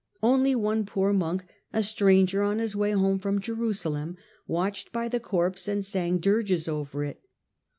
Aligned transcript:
Only 0.23 0.55
one 0.55 0.87
poor 0.87 1.13
monk, 1.13 1.45
a 1.71 1.83
stranger 1.83 2.41
on 2.41 2.57
his 2.57 2.75
way 2.75 2.89
home 2.93 3.19
from 3.19 3.39
Jerusalem, 3.39 4.17
watched 4.47 4.91
by 4.91 5.07
the 5.07 5.19
corpse 5.19 5.67
and 5.67 5.85
sang 5.85 6.17
dirges 6.17 6.67
over 6.67 7.03
it. 7.03 7.21